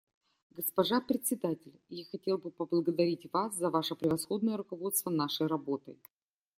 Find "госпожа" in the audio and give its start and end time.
0.51-0.99